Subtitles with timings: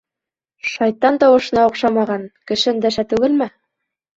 [0.69, 3.53] Шайтан тауышына оҡшамаған, кеше өндәшә түгелме?